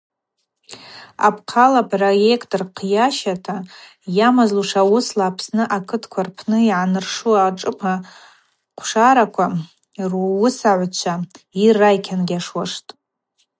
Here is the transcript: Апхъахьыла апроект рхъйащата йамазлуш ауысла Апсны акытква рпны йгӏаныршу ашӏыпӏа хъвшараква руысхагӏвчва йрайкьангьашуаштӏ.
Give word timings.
Апхъахьыла 1.27 1.79
апроект 1.83 2.51
рхъйащата 2.61 3.55
йамазлуш 4.17 4.71
ауысла 4.81 5.23
Апсны 5.29 5.63
акытква 5.77 6.21
рпны 6.27 6.57
йгӏаныршу 6.65 7.31
ашӏыпӏа 7.45 7.93
хъвшараква 8.77 9.45
руысхагӏвчва 10.11 11.13
йрайкьангьашуаштӏ. 11.63 12.89